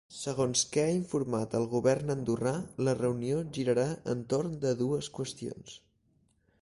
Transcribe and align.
Segons 0.17 0.61
que 0.75 0.83
ha 0.85 0.93
informat 0.99 1.53
el 1.59 1.65
govern 1.73 2.09
andorrà, 2.13 2.53
la 2.87 2.95
reunió 3.03 3.43
girarà 3.59 3.87
entorn 4.15 4.57
de 4.65 4.73
dues 4.81 5.11
qüestions. 5.19 5.81